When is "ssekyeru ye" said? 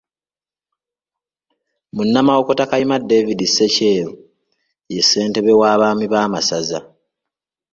3.47-5.01